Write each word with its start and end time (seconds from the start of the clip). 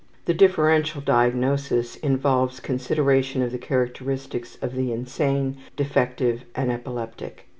The 0.25 0.33
differential 0.33 0.99
diagnosis 0.99 1.95
involves 1.97 2.59
consideration 2.59 3.43
of 3.43 3.51
the 3.51 3.59
characteristics 3.59 4.57
of 4.59 4.73
the 4.73 4.91
insane, 4.91 5.57
defective, 5.75 6.43
and 6.55 6.71
epileptic. 6.71 7.47